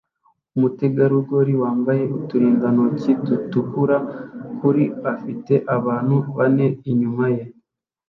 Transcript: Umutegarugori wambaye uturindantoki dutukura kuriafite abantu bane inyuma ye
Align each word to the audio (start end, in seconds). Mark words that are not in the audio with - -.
Umutegarugori 0.55 1.53
wambaye 1.61 2.03
uturindantoki 2.17 3.11
dutukura 3.25 3.97
kuriafite 4.57 5.53
abantu 5.75 6.15
bane 6.35 6.67
inyuma 6.91 7.25
ye 7.35 7.43